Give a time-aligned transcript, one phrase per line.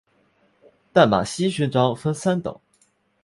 [0.91, 2.59] 淡马锡勋章分三等。